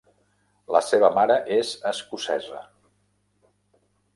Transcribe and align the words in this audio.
La 0.75 0.81
seva 0.87 1.11
mare 1.17 1.35
és 1.57 1.73
escocesa. 1.91 2.63